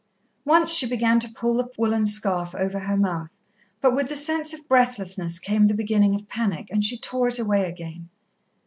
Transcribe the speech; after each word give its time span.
Once 0.45 0.73
she 0.73 0.89
began 0.89 1.19
to 1.19 1.29
pull 1.29 1.53
the 1.53 1.69
woollen 1.77 2.07
scarf 2.07 2.55
over 2.55 2.79
her 2.79 2.97
mouth, 2.97 3.29
but 3.81 3.93
with 3.93 4.09
the 4.09 4.15
sense 4.15 4.51
of 4.51 4.67
breathlessness 4.67 5.37
came 5.37 5.67
the 5.67 5.75
beginning 5.75 6.15
of 6.15 6.27
panic, 6.27 6.69
and 6.71 6.83
she 6.83 6.97
tore 6.97 7.27
it 7.27 7.37
away 7.37 7.65
again. 7.69 8.09